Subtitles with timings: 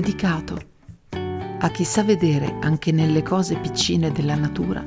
[0.00, 0.58] dedicato
[1.08, 4.82] a chi sa vedere anche nelle cose piccine della natura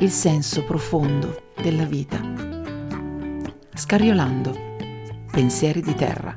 [0.00, 2.20] il senso profondo della vita.
[3.72, 4.52] Scariolando,
[5.30, 6.34] pensieri di terra.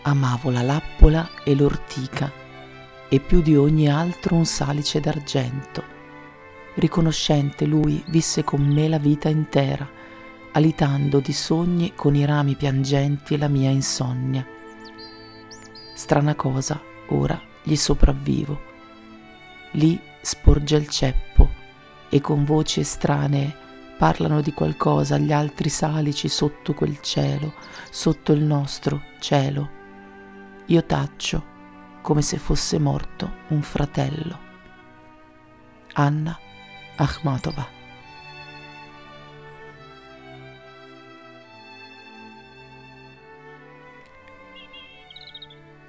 [0.00, 2.46] Amavo la lappola e l'ortica
[3.08, 5.82] e più di ogni altro un salice d'argento.
[6.74, 9.88] Riconoscente lui visse con me la vita intera,
[10.52, 14.46] alitando di sogni con i rami piangenti la mia insonnia.
[15.94, 18.60] Strana cosa, ora gli sopravvivo.
[19.72, 21.48] Lì sporge il ceppo
[22.08, 23.66] e con voci estranee
[23.98, 27.54] parlano di qualcosa gli altri salici sotto quel cielo,
[27.90, 29.76] sotto il nostro cielo
[30.70, 31.56] io taccio
[32.02, 34.46] come se fosse morto un fratello.
[35.94, 36.38] Anna
[36.96, 37.76] Akhmatova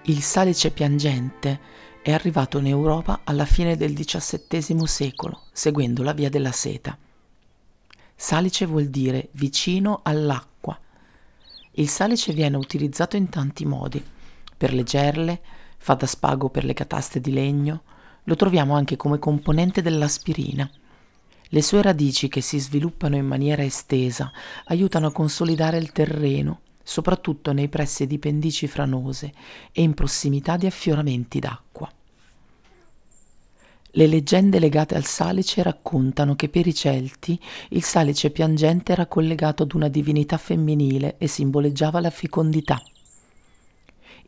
[0.09, 1.59] Il salice piangente
[2.01, 6.97] è arrivato in Europa alla fine del XVII secolo, seguendo la via della seta.
[8.15, 10.79] Salice vuol dire vicino all'acqua.
[11.73, 14.03] Il salice viene utilizzato in tanti modi
[14.57, 15.41] per le gerle,
[15.79, 17.81] fa da spago per le cataste di legno,
[18.25, 20.69] lo troviamo anche come componente dell'aspirina.
[21.51, 24.31] Le sue radici, che si sviluppano in maniera estesa,
[24.65, 29.33] aiutano a consolidare il terreno, soprattutto nei pressi di pendici franose
[29.71, 31.91] e in prossimità di affioramenti d'acqua.
[33.93, 39.63] Le leggende legate al salice raccontano che per i Celti il salice piangente era collegato
[39.63, 42.79] ad una divinità femminile e simboleggiava la fecondità.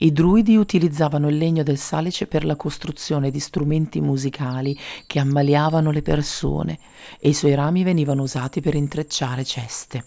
[0.03, 4.75] I druidi utilizzavano il legno del salice per la costruzione di strumenti musicali
[5.06, 6.79] che ammaliavano le persone
[7.19, 10.06] e i suoi rami venivano usati per intrecciare ceste.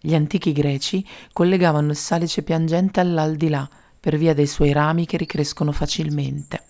[0.00, 3.68] Gli antichi greci collegavano il salice piangente all'aldilà
[4.00, 6.64] per via dei suoi rami che ricrescono facilmente.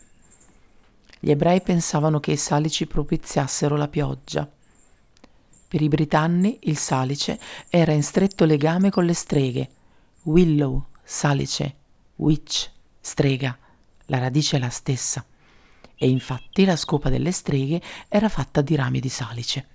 [1.21, 4.51] Gli ebrei pensavano che i salici propiziassero la pioggia.
[5.69, 7.39] Per i britanni il salice
[7.69, 9.71] era in stretto legame con le streghe,
[10.25, 11.75] willow, salice,
[12.17, 12.71] witch,
[13.01, 13.57] strega,
[14.07, 15.25] la radice è la stessa.
[15.95, 19.67] E infatti la scopa delle streghe era fatta di rami di salice.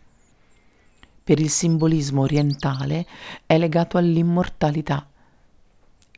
[1.23, 3.07] Per il simbolismo orientale
[3.45, 5.07] è legato all'immortalità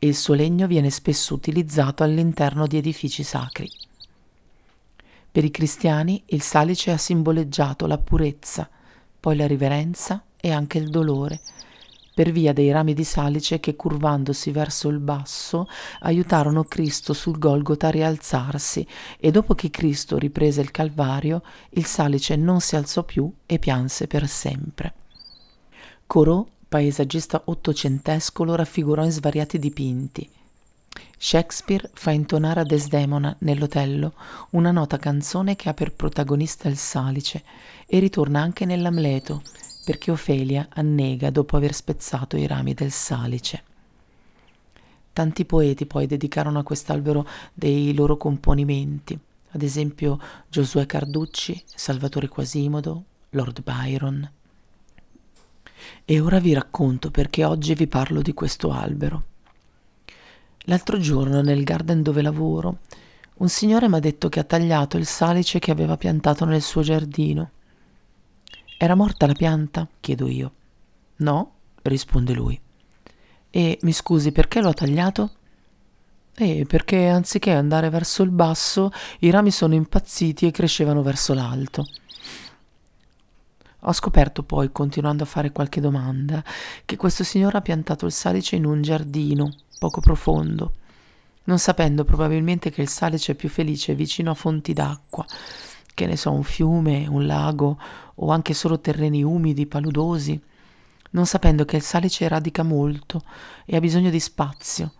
[0.00, 3.70] il suo legno viene spesso utilizzato all'interno di edifici sacri.
[5.32, 8.68] Per i cristiani il salice ha simboleggiato la purezza,
[9.18, 11.40] poi la riverenza e anche il dolore,
[12.16, 15.68] per via dei rami di salice che curvandosi verso il basso
[15.98, 18.86] aiutarono Cristo sul Golgota a rialzarsi
[19.20, 24.06] e dopo che Cristo riprese il Calvario il salice non si alzò più e pianse
[24.06, 24.94] per sempre.
[26.06, 30.26] Corot, paesaggista ottocentesco, lo raffigurò in svariati dipinti.
[31.18, 34.14] Shakespeare fa intonare a Desdemona nell'Otello
[34.52, 37.42] una nota canzone che ha per protagonista il salice
[37.86, 39.42] e ritorna anche nell'Amleto,
[39.86, 43.62] perché Ofelia annega dopo aver spezzato i rami del salice.
[45.12, 47.24] Tanti poeti poi dedicarono a quest'albero
[47.54, 49.16] dei loro componimenti,
[49.52, 54.28] ad esempio Giosuè Carducci, Salvatore Quasimodo, Lord Byron.
[56.04, 59.22] E ora vi racconto perché oggi vi parlo di questo albero.
[60.62, 62.78] L'altro giorno nel garden dove lavoro,
[63.34, 66.82] un signore mi ha detto che ha tagliato il salice che aveva piantato nel suo
[66.82, 67.50] giardino
[68.76, 69.88] era morta la pianta?
[70.00, 70.52] chiedo io.
[71.16, 72.60] No, risponde lui.
[73.50, 75.30] E mi scusi, perché l'ho tagliato?
[76.34, 78.90] Eh, perché anziché andare verso il basso,
[79.20, 81.86] i rami sono impazziti e crescevano verso l'alto.
[83.80, 86.44] Ho scoperto poi, continuando a fare qualche domanda,
[86.84, 90.72] che questo signore ha piantato il salice in un giardino poco profondo,
[91.44, 95.24] non sapendo probabilmente che il salice è più felice vicino a fonti d'acqua,
[95.96, 97.78] che ne so, un fiume, un lago
[98.16, 100.38] o anche solo terreni umidi, paludosi,
[101.12, 103.22] non sapendo che il salice radica molto
[103.64, 104.92] e ha bisogno di spazio,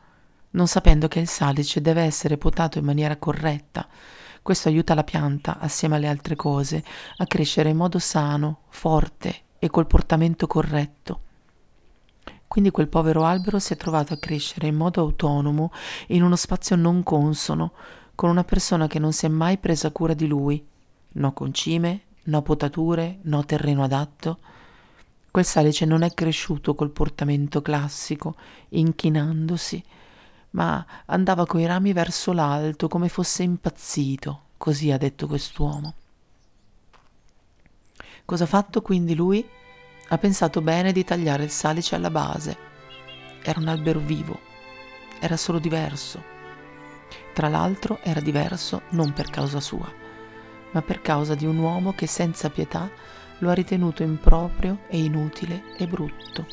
[0.53, 3.87] non sapendo che il salice deve essere potato in maniera corretta.
[4.41, 6.83] Questo aiuta la pianta, assieme alle altre cose,
[7.19, 11.21] a crescere in modo sano, forte e col portamento corretto.
[12.49, 15.73] Quindi quel povero albero si è trovato a crescere in modo autonomo
[16.09, 17.73] in uno spazio non consono,
[18.15, 20.67] con una persona che non si è mai presa cura di lui
[21.17, 24.39] no concime, no potature, no terreno adatto.
[25.31, 28.37] Quel salice non è cresciuto col portamento classico,
[28.71, 29.83] inchinandosi,
[30.51, 35.95] ma andava coi rami verso l'alto come fosse impazzito, così ha detto quest'uomo.
[38.25, 39.47] Cosa ha fatto quindi lui?
[40.09, 42.57] Ha pensato bene di tagliare il salice alla base.
[43.43, 44.41] Era un albero vivo,
[45.21, 46.35] era solo diverso.
[47.33, 49.89] Tra l'altro era diverso non per causa sua,
[50.77, 52.91] ma per causa di un uomo che senza pietà
[53.39, 56.47] lo ha ritenuto improprio e inutile e brutto.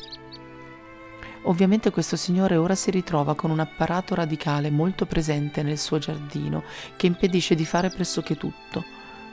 [1.42, 6.62] Ovviamente questo signore ora si ritrova con un apparato radicale molto presente nel suo giardino
[6.96, 8.82] che impedisce di fare pressoché tutto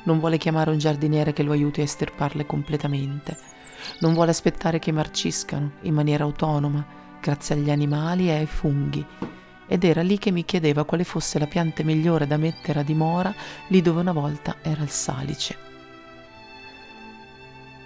[0.03, 3.37] non vuole chiamare un giardiniere che lo aiuti a estirparle completamente.
[3.99, 6.85] Non vuole aspettare che marciscano in maniera autonoma,
[7.21, 9.30] grazie agli animali e ai funghi.
[9.71, 13.33] Ed era lì che mi chiedeva quale fosse la pianta migliore da mettere a dimora
[13.67, 15.57] lì dove una volta era il salice.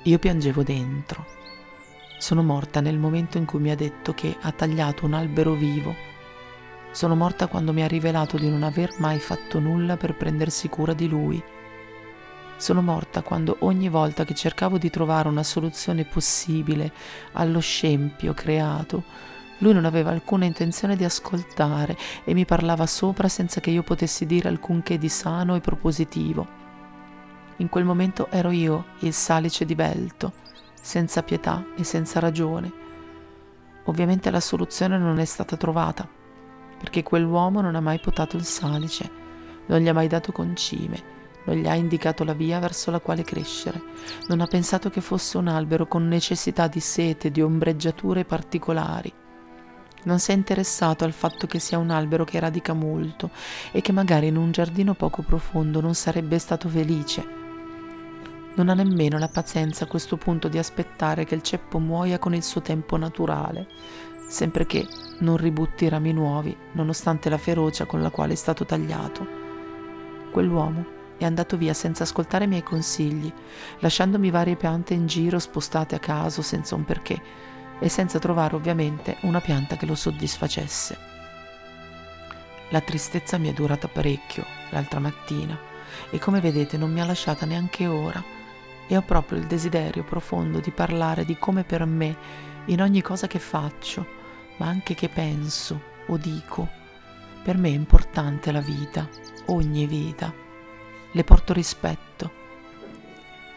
[0.02, 1.28] Io piangevo dentro.
[2.18, 5.94] Sono morta nel momento in cui mi ha detto che ha tagliato un albero vivo.
[6.90, 10.94] Sono morta quando mi ha rivelato di non aver mai fatto nulla per prendersi cura
[10.94, 11.44] di lui
[12.58, 16.92] sono morta quando ogni volta che cercavo di trovare una soluzione possibile
[17.34, 19.04] allo scempio creato,
[19.60, 24.26] lui non aveva alcuna intenzione di ascoltare e mi parlava sopra senza che io potessi
[24.26, 26.64] dire alcunché di sano e propositivo.
[27.58, 30.34] In quel momento ero io il salice divelto,
[30.82, 32.84] senza pietà e senza ragione.
[33.86, 36.08] Ovviamente la soluzione non è stata trovata,
[36.78, 39.10] perché quell'uomo non ha mai potato il salice,
[39.68, 41.14] non gli ha mai dato concime
[41.46, 43.82] non gli ha indicato la via verso la quale crescere,
[44.28, 49.14] non ha pensato che fosse un albero con necessità di sete, di ombreggiature particolari.
[50.06, 53.30] Non si è interessato al fatto che sia un albero che radica molto
[53.72, 57.26] e che magari in un giardino poco profondo non sarebbe stato felice.
[58.56, 62.36] Non ha nemmeno la pazienza a questo punto di aspettare che il ceppo muoia con
[62.36, 63.68] il suo tempo naturale,
[64.28, 64.88] sempre che
[65.20, 69.28] non ributti rami nuovi, nonostante la ferocia con la quale è stato tagliato.
[70.32, 70.86] Quell'uomo
[71.18, 73.32] è andato via senza ascoltare i miei consigli,
[73.80, 77.22] lasciandomi varie piante in giro spostate a caso senza un perché
[77.80, 80.98] e senza trovare ovviamente una pianta che lo soddisfacesse.
[82.70, 85.58] La tristezza mi è durata parecchio l'altra mattina
[86.10, 88.24] e come vedete non mi ha lasciata neanche ora
[88.88, 92.18] e ho proprio il desiderio profondo di parlare di come per me,
[92.66, 94.06] in ogni cosa che faccio,
[94.58, 96.68] ma anche che penso o dico,
[97.44, 99.08] per me è importante la vita,
[99.48, 100.34] ogni vita
[101.12, 102.44] le porto rispetto.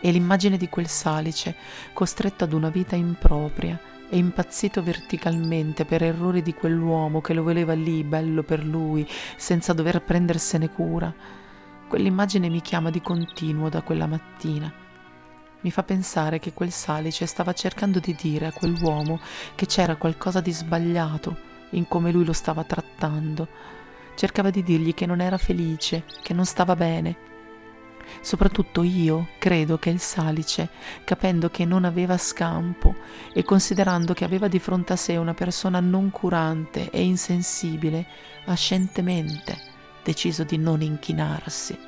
[0.01, 1.57] E l'immagine di quel salice,
[1.93, 3.79] costretto ad una vita impropria
[4.09, 9.07] e impazzito verticalmente per errori di quell'uomo che lo voleva lì, bello per lui,
[9.37, 11.13] senza dover prendersene cura,
[11.89, 14.73] quell'immagine mi chiama di continuo da quella mattina.
[15.61, 19.21] Mi fa pensare che quel salice stava cercando di dire a quell'uomo
[19.55, 21.37] che c'era qualcosa di sbagliato
[21.71, 23.49] in come lui lo stava trattando.
[24.15, 27.17] Cercava di dirgli che non era felice, che non stava bene,
[28.21, 30.69] Soprattutto io credo che il Salice,
[31.05, 32.95] capendo che non aveva scampo
[33.33, 38.07] e considerando che aveva di fronte a sé una persona non curante e insensibile,
[38.47, 39.57] ha scientemente
[40.03, 41.79] deciso di non inchinarsi.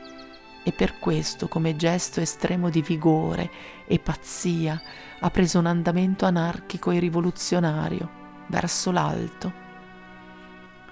[0.63, 3.51] E per questo, come gesto estremo di vigore
[3.87, 4.81] e pazzia,
[5.19, 9.69] ha preso un andamento anarchico e rivoluzionario verso l'alto.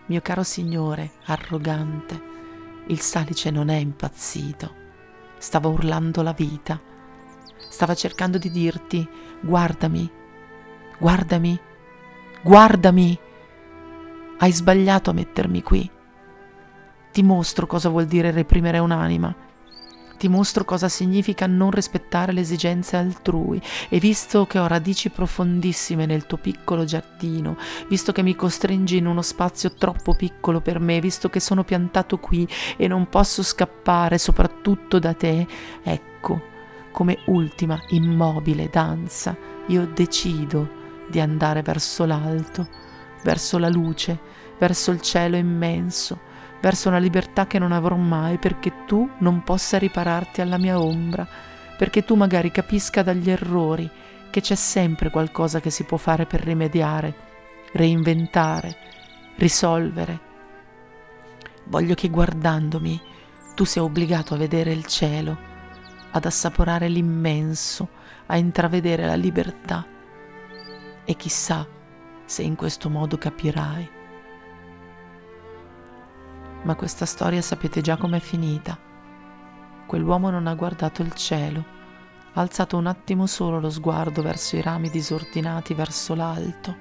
[0.07, 2.21] Mio caro signore, arrogante,
[2.87, 4.87] il salice non è impazzito
[5.39, 6.81] stava urlando la vita,
[7.69, 9.09] stava cercando di dirti
[9.41, 10.11] guardami,
[10.99, 11.59] guardami,
[12.43, 13.19] guardami,
[14.39, 15.91] hai sbagliato a mettermi qui.
[17.11, 19.35] Ti mostro cosa vuol dire reprimere un'anima
[20.19, 23.63] ti mostro cosa significa non rispettare le esigenze altrui.
[23.89, 27.57] E visto che ho radici profondissime nel tuo piccolo giardino,
[27.89, 32.19] visto che mi costringi in uno spazio troppo piccolo per me, visto che sono piantato
[32.19, 32.47] qui
[32.77, 35.47] e non posso scappare soprattutto da te,
[35.83, 36.43] ecco,
[36.91, 39.37] come ultima immobile danza,
[39.69, 40.69] io decido
[41.09, 42.69] di andare verso l'alto,
[43.23, 44.19] verso la luce,
[44.59, 46.27] verso il cielo immenso,
[46.61, 51.27] verso una libertà che non avrò mai perché tu non possa ripararti alla mia ombra,
[51.77, 53.89] perché tu magari capisca dagli errori
[54.31, 57.15] che c'è sempre qualcosa che si può fare per rimediare,
[57.73, 58.77] reinventare,
[59.37, 60.27] risolvere.
[61.65, 63.01] Voglio che guardandomi
[63.55, 65.37] tu sia obbligato a vedere il cielo,
[66.11, 67.89] ad assaporare l'immenso,
[68.27, 69.87] a intravedere la libertà.
[71.05, 71.67] E chissà
[72.25, 73.97] se in questo modo capirai
[76.63, 78.79] ma questa storia sapete già com'è finita.
[79.87, 81.65] Quell'uomo non ha guardato il cielo,
[82.35, 86.77] ha alzato un attimo solo lo sguardo verso i rami disordinati verso l'alto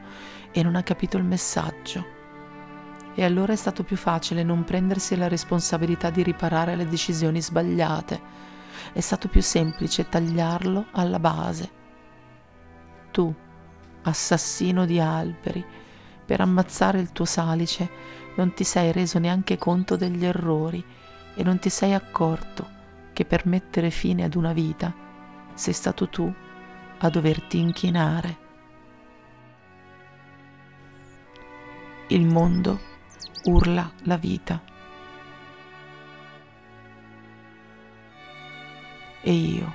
[0.52, 2.16] e non ha capito il messaggio.
[3.16, 8.22] E allora è stato più facile non prendersi la responsabilità di riparare le decisioni sbagliate.
[8.94, 11.72] È stato più semplice tagliarlo alla base.
[13.12, 13.34] Tu,
[14.04, 15.66] assassino di alberi,
[16.26, 17.90] per ammazzare il tuo salice
[18.38, 20.84] non ti sei reso neanche conto degli errori
[21.36, 22.76] e non ti sei accorto
[23.12, 24.94] che per mettere fine ad una vita
[25.56, 26.32] sei stato tu
[27.00, 28.46] a doverti inchinare.
[32.10, 32.80] Il mondo
[33.46, 34.62] urla la vita.
[39.22, 39.74] E io,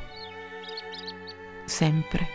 [1.64, 2.26] sempre,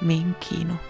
[0.00, 0.89] mi inchino.